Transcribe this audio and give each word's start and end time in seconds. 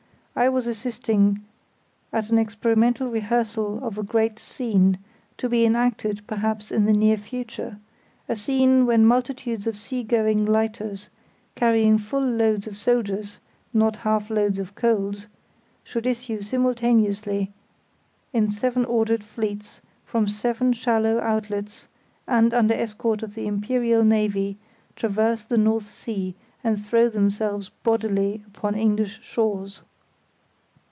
I 0.33 0.47
was 0.49 0.65
assisting 0.65 1.43
at 2.11 2.29
an 2.31 2.39
experimental 2.39 3.09
rehearsal 3.11 3.83
of 3.83 3.97
a 3.99 4.03
great 4.03 4.39
scene, 4.39 4.97
to 5.37 5.47
be 5.49 5.65
enacted, 5.65 6.25
perhaps, 6.25 6.71
in 6.71 6.85
the 6.85 6.93
near 6.93 7.17
future—a 7.17 8.35
scene 8.35 8.85
when 8.87 9.05
multitudes 9.05 9.67
of 9.67 9.77
seagoing 9.77 10.45
lighters, 10.45 11.09
carrying 11.55 11.97
full 11.99 12.25
loads 12.25 12.65
of 12.65 12.75
soldiers, 12.77 13.39
not 13.73 13.97
half 13.97 14.29
loads 14.31 14.57
of 14.57 14.73
coals, 14.73 15.27
should 15.83 16.07
issue 16.07 16.41
simultaneously, 16.41 17.51
in 18.33 18.49
seven 18.49 18.83
ordered 18.85 19.23
fleets, 19.25 19.81
from 20.05 20.27
seven 20.29 20.71
shallow 20.73 21.19
outlets, 21.19 21.87
and, 22.25 22.51
under 22.53 22.73
escort 22.73 23.21
of 23.21 23.35
the 23.35 23.45
Imperial 23.47 24.03
Navy, 24.03 24.57
traverse 24.95 25.43
the 25.43 25.57
North 25.57 25.87
Sea 25.87 26.35
and 26.63 26.83
throw 26.83 27.09
themselves 27.09 27.69
bodily 27.83 28.41
upon 28.47 28.73
English 28.75 29.21
shores. 29.21 29.83